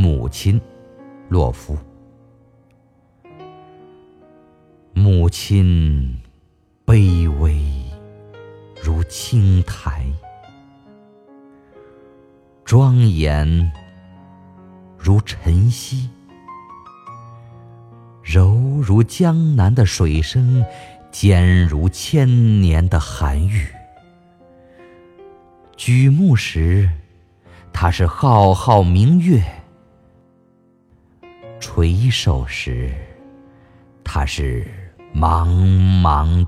[0.00, 0.60] 母亲，
[1.28, 1.76] 洛夫。
[4.92, 6.16] 母亲
[6.86, 7.60] 卑微
[8.80, 10.06] 如青苔，
[12.64, 13.72] 庄严
[14.96, 16.08] 如晨曦，
[18.22, 20.64] 柔如江南的水声，
[21.10, 23.66] 坚如千年的寒玉。
[25.76, 26.88] 举目时，
[27.72, 29.40] 她是浩浩明月；
[31.60, 32.92] 垂首时，
[34.04, 34.66] 它是
[35.14, 35.48] 茫
[36.02, 36.46] 茫。